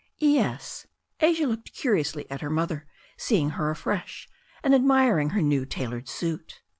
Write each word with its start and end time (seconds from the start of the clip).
"Yes," 0.17 0.87
Asia 1.19 1.45
looked 1.45 1.75
curiously 1.75 2.25
at 2.31 2.41
her 2.41 2.49
mother, 2.49 2.87
seeing 3.19 3.51
her 3.51 3.69
afresh, 3.69 4.27
and 4.63 4.73
admiring 4.73 5.29
her 5.29 5.43
new 5.43 5.63
tailored 5.63 6.09
suit. 6.09 6.59